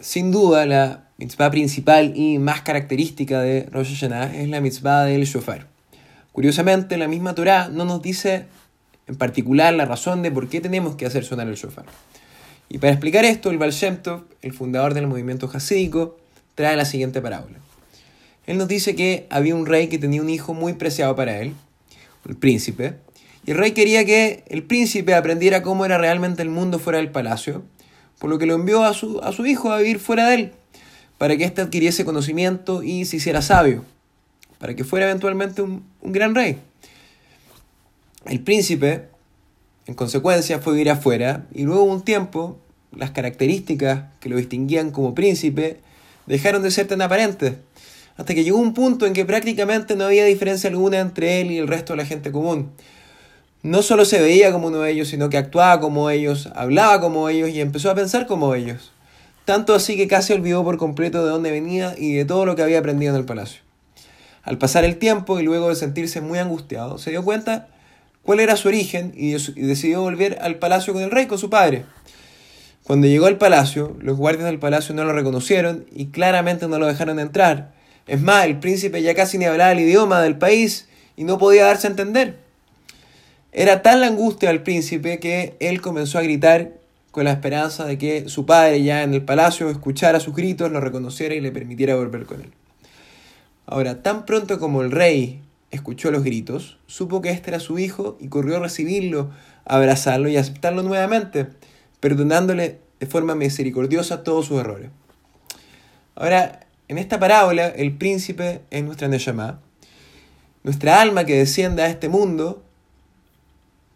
sin 0.00 0.30
duda, 0.30 0.66
la 0.66 1.08
mitzvah 1.18 1.50
principal 1.50 2.12
y 2.16 2.38
más 2.38 2.62
característica 2.62 3.40
de 3.40 3.68
Rosh 3.70 3.94
Hashanah 3.94 4.36
es 4.36 4.48
la 4.48 4.60
mitzvah 4.60 5.04
del 5.04 5.24
shofar. 5.24 5.66
Curiosamente, 6.32 6.96
la 6.96 7.08
misma 7.08 7.34
Torah 7.34 7.68
no 7.68 7.84
nos 7.84 8.00
dice 8.00 8.46
en 9.08 9.16
particular 9.16 9.74
la 9.74 9.86
razón 9.86 10.22
de 10.22 10.30
por 10.30 10.48
qué 10.48 10.60
tenemos 10.60 10.94
que 10.94 11.06
hacer 11.06 11.24
sonar 11.24 11.48
el 11.48 11.56
shofar. 11.56 11.86
Y 12.68 12.78
para 12.78 12.92
explicar 12.92 13.24
esto, 13.24 13.50
el 13.50 13.58
Baal 13.58 13.72
Shem 13.72 13.98
el 14.42 14.52
fundador 14.52 14.94
del 14.94 15.06
movimiento 15.06 15.50
hasídico, 15.52 16.18
trae 16.54 16.76
la 16.76 16.84
siguiente 16.84 17.20
parábola. 17.20 17.58
Él 18.46 18.58
nos 18.58 18.68
dice 18.68 18.94
que 18.94 19.26
había 19.30 19.54
un 19.54 19.66
rey 19.66 19.88
que 19.88 19.98
tenía 19.98 20.22
un 20.22 20.30
hijo 20.30 20.54
muy 20.54 20.74
preciado 20.74 21.16
para 21.16 21.40
él, 21.40 21.54
el 22.28 22.36
príncipe, 22.36 22.94
y 23.46 23.52
el 23.52 23.56
rey 23.56 23.72
quería 23.72 24.04
que 24.04 24.44
el 24.48 24.62
príncipe 24.62 25.14
aprendiera 25.14 25.62
cómo 25.62 25.84
era 25.86 25.96
realmente 25.96 26.42
el 26.42 26.50
mundo 26.50 26.78
fuera 26.78 26.98
del 26.98 27.10
palacio, 27.10 27.64
por 28.18 28.30
lo 28.30 28.38
que 28.38 28.46
lo 28.46 28.54
envió 28.54 28.84
a 28.84 28.94
su, 28.94 29.20
a 29.20 29.32
su 29.32 29.46
hijo 29.46 29.72
a 29.72 29.78
vivir 29.78 29.98
fuera 29.98 30.28
de 30.28 30.34
él, 30.34 30.52
para 31.18 31.36
que 31.36 31.44
éste 31.44 31.60
adquiriese 31.60 32.04
conocimiento 32.04 32.82
y 32.82 33.04
se 33.04 33.16
hiciera 33.16 33.42
sabio, 33.42 33.84
para 34.58 34.74
que 34.74 34.84
fuera 34.84 35.06
eventualmente 35.06 35.62
un, 35.62 35.84
un 36.00 36.12
gran 36.12 36.34
rey. 36.34 36.58
El 38.24 38.40
príncipe, 38.40 39.08
en 39.86 39.94
consecuencia, 39.94 40.58
fue 40.58 40.74
vivir 40.74 40.90
afuera 40.90 41.46
y 41.52 41.62
luego 41.62 41.84
un 41.84 42.02
tiempo 42.02 42.58
las 42.94 43.10
características 43.10 44.04
que 44.20 44.28
lo 44.28 44.36
distinguían 44.36 44.90
como 44.90 45.14
príncipe 45.14 45.80
dejaron 46.26 46.62
de 46.62 46.70
ser 46.70 46.86
tan 46.86 47.00
aparentes, 47.02 47.54
hasta 48.16 48.34
que 48.34 48.44
llegó 48.44 48.58
un 48.58 48.74
punto 48.74 49.06
en 49.06 49.12
que 49.12 49.24
prácticamente 49.24 49.96
no 49.96 50.04
había 50.04 50.24
diferencia 50.24 50.68
alguna 50.68 50.98
entre 50.98 51.40
él 51.40 51.50
y 51.50 51.58
el 51.58 51.68
resto 51.68 51.92
de 51.92 51.98
la 51.98 52.06
gente 52.06 52.32
común. 52.32 52.70
No 53.62 53.82
solo 53.82 54.04
se 54.04 54.20
veía 54.20 54.52
como 54.52 54.68
uno 54.68 54.80
de 54.80 54.92
ellos, 54.92 55.08
sino 55.08 55.30
que 55.30 55.36
actuaba 55.36 55.80
como 55.80 56.10
ellos, 56.10 56.48
hablaba 56.54 57.00
como 57.00 57.28
ellos 57.28 57.48
y 57.50 57.60
empezó 57.60 57.90
a 57.90 57.94
pensar 57.96 58.26
como 58.26 58.54
ellos. 58.54 58.92
Tanto 59.44 59.74
así 59.74 59.96
que 59.96 60.06
casi 60.06 60.32
olvidó 60.32 60.62
por 60.62 60.76
completo 60.76 61.24
de 61.24 61.30
dónde 61.30 61.50
venía 61.50 61.94
y 61.98 62.14
de 62.14 62.24
todo 62.24 62.46
lo 62.46 62.54
que 62.54 62.62
había 62.62 62.78
aprendido 62.78 63.14
en 63.14 63.20
el 63.20 63.26
palacio. 63.26 63.62
Al 64.44 64.58
pasar 64.58 64.84
el 64.84 64.96
tiempo 64.98 65.40
y 65.40 65.42
luego 65.42 65.70
de 65.70 65.74
sentirse 65.74 66.20
muy 66.20 66.38
angustiado, 66.38 66.98
se 66.98 67.10
dio 67.10 67.24
cuenta 67.24 67.68
cuál 68.22 68.40
era 68.40 68.56
su 68.56 68.68
origen 68.68 69.12
y 69.16 69.32
decidió 69.32 70.02
volver 70.02 70.38
al 70.40 70.56
palacio 70.56 70.92
con 70.92 71.02
el 71.02 71.10
rey, 71.10 71.26
con 71.26 71.38
su 71.38 71.50
padre. 71.50 71.84
Cuando 72.84 73.06
llegó 73.06 73.26
al 73.26 73.38
palacio, 73.38 73.96
los 74.00 74.16
guardias 74.16 74.46
del 74.46 74.58
palacio 74.58 74.94
no 74.94 75.04
lo 75.04 75.12
reconocieron 75.12 75.84
y 75.92 76.06
claramente 76.06 76.68
no 76.68 76.78
lo 76.78 76.86
dejaron 76.86 77.18
entrar. 77.18 77.72
Es 78.06 78.20
más, 78.20 78.46
el 78.46 78.60
príncipe 78.60 79.02
ya 79.02 79.14
casi 79.14 79.36
ni 79.36 79.46
hablaba 79.46 79.72
el 79.72 79.80
idioma 79.80 80.22
del 80.22 80.38
país 80.38 80.88
y 81.16 81.24
no 81.24 81.38
podía 81.38 81.66
darse 81.66 81.88
a 81.88 81.90
entender. 81.90 82.47
Era 83.58 83.82
tal 83.82 84.02
la 84.02 84.06
angustia 84.06 84.50
del 84.50 84.62
príncipe 84.62 85.18
que 85.18 85.56
él 85.58 85.80
comenzó 85.80 86.18
a 86.18 86.22
gritar 86.22 86.74
con 87.10 87.24
la 87.24 87.32
esperanza 87.32 87.86
de 87.86 87.98
que 87.98 88.28
su 88.28 88.46
padre 88.46 88.84
ya 88.84 89.02
en 89.02 89.14
el 89.14 89.24
palacio 89.24 89.68
escuchara 89.68 90.20
sus 90.20 90.32
gritos, 90.36 90.70
lo 90.70 90.80
reconociera 90.80 91.34
y 91.34 91.40
le 91.40 91.50
permitiera 91.50 91.96
volver 91.96 92.24
con 92.24 92.40
él. 92.40 92.52
Ahora, 93.66 94.00
tan 94.00 94.26
pronto 94.26 94.60
como 94.60 94.82
el 94.82 94.92
rey 94.92 95.42
escuchó 95.72 96.12
los 96.12 96.22
gritos, 96.22 96.78
supo 96.86 97.20
que 97.20 97.30
este 97.30 97.50
era 97.50 97.58
su 97.58 97.80
hijo 97.80 98.16
y 98.20 98.28
corrió 98.28 98.58
a 98.58 98.60
recibirlo, 98.60 99.30
abrazarlo 99.64 100.28
y 100.28 100.36
aceptarlo 100.36 100.84
nuevamente, 100.84 101.48
perdonándole 101.98 102.78
de 103.00 103.06
forma 103.06 103.34
misericordiosa 103.34 104.22
todos 104.22 104.46
sus 104.46 104.60
errores. 104.60 104.90
Ahora, 106.14 106.60
en 106.86 106.96
esta 106.96 107.18
parábola, 107.18 107.66
el 107.66 107.96
príncipe 107.96 108.60
es 108.70 108.84
nuestra 108.84 109.08
Neshama, 109.08 109.58
nuestra 110.62 111.00
alma 111.00 111.24
que 111.24 111.36
desciende 111.36 111.82
a 111.82 111.88
este 111.88 112.08
mundo 112.08 112.62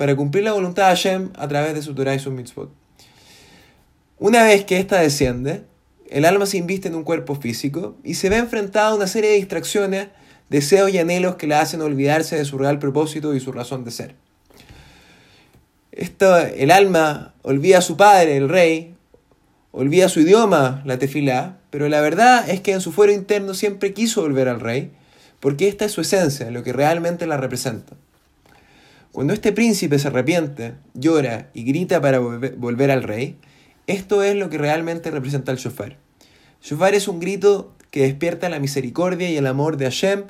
para 0.00 0.16
cumplir 0.16 0.44
la 0.44 0.52
voluntad 0.52 0.84
de 0.84 0.96
Hashem 0.96 1.28
a 1.36 1.46
través 1.46 1.74
de 1.74 1.82
su 1.82 1.94
Torah 1.94 2.14
y 2.14 2.18
su 2.18 2.30
mitzvot. 2.30 2.70
Una 4.18 4.44
vez 4.44 4.64
que 4.64 4.78
ésta 4.78 4.98
desciende, 4.98 5.64
el 6.08 6.24
alma 6.24 6.46
se 6.46 6.56
inviste 6.56 6.88
en 6.88 6.94
un 6.94 7.04
cuerpo 7.04 7.34
físico 7.34 7.98
y 8.02 8.14
se 8.14 8.30
ve 8.30 8.38
enfrentada 8.38 8.88
a 8.88 8.94
una 8.94 9.06
serie 9.06 9.28
de 9.28 9.36
distracciones, 9.36 10.08
deseos 10.48 10.90
y 10.90 10.96
anhelos 10.96 11.34
que 11.34 11.46
la 11.46 11.60
hacen 11.60 11.82
olvidarse 11.82 12.36
de 12.36 12.46
su 12.46 12.56
real 12.56 12.78
propósito 12.78 13.34
y 13.34 13.40
su 13.40 13.52
razón 13.52 13.84
de 13.84 13.90
ser. 13.90 14.14
Esto, 15.92 16.34
el 16.38 16.70
alma 16.70 17.34
olvida 17.42 17.76
a 17.76 17.82
su 17.82 17.98
padre, 17.98 18.38
el 18.38 18.48
rey, 18.48 18.94
olvida 19.70 20.08
su 20.08 20.20
idioma, 20.20 20.80
la 20.86 20.98
tefilá, 20.98 21.58
pero 21.68 21.90
la 21.90 22.00
verdad 22.00 22.48
es 22.48 22.62
que 22.62 22.72
en 22.72 22.80
su 22.80 22.90
fuero 22.90 23.12
interno 23.12 23.52
siempre 23.52 23.92
quiso 23.92 24.22
volver 24.22 24.48
al 24.48 24.60
rey, 24.60 24.92
porque 25.40 25.68
esta 25.68 25.84
es 25.84 25.92
su 25.92 26.00
esencia, 26.00 26.50
lo 26.50 26.62
que 26.62 26.72
realmente 26.72 27.26
la 27.26 27.36
representa. 27.36 27.96
Cuando 29.12 29.32
este 29.32 29.52
príncipe 29.52 29.98
se 29.98 30.06
arrepiente, 30.06 30.74
llora 30.94 31.50
y 31.52 31.64
grita 31.64 32.00
para 32.00 32.20
volver 32.20 32.92
al 32.92 33.02
rey, 33.02 33.38
esto 33.88 34.22
es 34.22 34.36
lo 34.36 34.50
que 34.50 34.58
realmente 34.58 35.10
representa 35.10 35.50
el 35.50 35.58
shofar. 35.58 35.96
Shofar 36.62 36.94
es 36.94 37.08
un 37.08 37.18
grito 37.18 37.74
que 37.90 38.02
despierta 38.02 38.48
la 38.48 38.60
misericordia 38.60 39.28
y 39.28 39.36
el 39.36 39.48
amor 39.48 39.76
de 39.76 39.86
Hashem, 39.86 40.24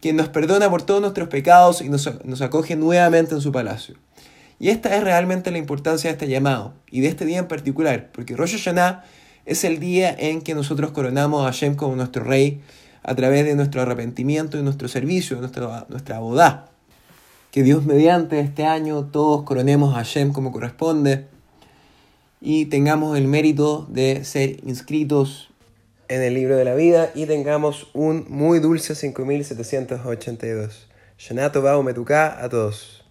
quien 0.00 0.16
nos 0.16 0.30
perdona 0.30 0.68
por 0.68 0.82
todos 0.82 1.00
nuestros 1.00 1.28
pecados 1.28 1.80
y 1.80 1.88
nos, 1.88 2.24
nos 2.24 2.42
acoge 2.42 2.74
nuevamente 2.74 3.36
en 3.36 3.40
su 3.40 3.52
palacio. 3.52 3.94
Y 4.58 4.70
esta 4.70 4.96
es 4.96 5.04
realmente 5.04 5.52
la 5.52 5.58
importancia 5.58 6.10
de 6.10 6.14
este 6.14 6.26
llamado 6.26 6.74
y 6.90 7.02
de 7.02 7.08
este 7.08 7.26
día 7.26 7.38
en 7.38 7.46
particular, 7.46 8.10
porque 8.12 8.34
Rosh 8.34 8.56
Hashanah 8.56 9.04
es 9.46 9.62
el 9.62 9.78
día 9.78 10.14
en 10.18 10.42
que 10.42 10.56
nosotros 10.56 10.90
coronamos 10.90 11.42
a 11.42 11.52
Hashem 11.52 11.76
como 11.76 11.94
nuestro 11.94 12.24
rey 12.24 12.62
a 13.04 13.14
través 13.14 13.44
de 13.44 13.54
nuestro 13.54 13.82
arrepentimiento 13.82 14.58
y 14.58 14.62
nuestro 14.62 14.88
servicio, 14.88 15.38
nuestra, 15.38 15.86
nuestra 15.88 16.18
boda. 16.18 16.73
Que 17.54 17.62
Dios 17.62 17.84
mediante 17.84 18.40
este 18.40 18.66
año 18.66 19.04
todos 19.12 19.44
coronemos 19.44 19.94
a 19.94 19.98
Hashem 19.98 20.32
como 20.32 20.50
corresponde 20.50 21.26
y 22.40 22.64
tengamos 22.64 23.16
el 23.16 23.28
mérito 23.28 23.86
de 23.88 24.24
ser 24.24 24.56
inscritos 24.66 25.50
en 26.08 26.20
el 26.22 26.34
libro 26.34 26.56
de 26.56 26.64
la 26.64 26.74
vida 26.74 27.12
y 27.14 27.26
tengamos 27.26 27.86
un 27.94 28.26
muy 28.28 28.58
dulce 28.58 28.96
5782. 28.96 30.88
Shanato 31.16 31.62
Bao 31.62 31.84
Metuká 31.84 32.42
a 32.42 32.48
todos. 32.48 33.03